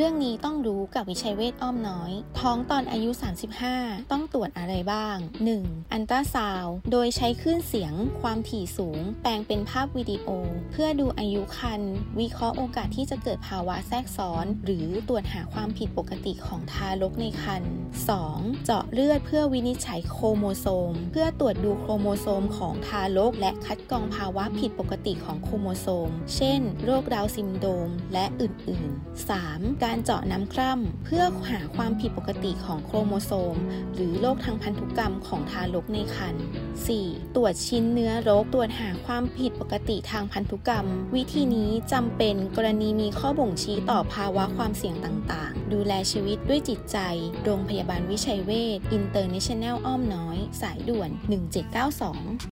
[0.00, 3.10] เรื่องนี้ต้องรู้กับวิชัยเวทอ้อมน้อย ท้องตอนอายุ
[3.60, 5.16] 35 ต้องตรวจอะไรบ้าง
[5.54, 5.92] 1.
[5.92, 10.28] อัลตราซาวด์โดยใช้คลื่นเสียงความถี่สูง แปลงเป็นภาพวิดีโอ
[10.72, 17.72] เพื่อดูอายุครรภ์วิเคราะห์โอกาสที่จะเกิดภาวะแทรกซ้อน หรือตรวจหาความผิดปกติของทารกในครรภ์
[18.18, 18.64] 2.
[18.64, 29.82] เจาะเลือดเพื่อวินิจฉัยโครโมโซม เพื่อตรวจดูโครโมโซมของทารก และคัดกรองภาวะผิดปกติของโครโมโซม เช่น โรคดาวน์ซินโดรมและอื่นๆ 3.
[29.82, 33.56] การการเจาะน้ำคร่ำเพื่อหาความผิดปกติของโครโมโซม
[33.94, 36.44] หรือโรคทางพันธุกรรมของทารกในครรภ์
[36.88, 37.36] 4.
[37.36, 46.98] ตรวจชิ้นเนื้อรกตรวจหาความผิดปกติทางพันธุกรรม วิธีนี้จำเป็นกรณีมีข้อบ่งชี้ต่อภาวะความเสี่ยงต่างๆ ดูแลชีวิตด้วยจิตใจ
[47.44, 51.10] โรงพยาบาลวิชัยเวช International อ้อมน้อย สายด่วน
[51.76, 52.46] 1792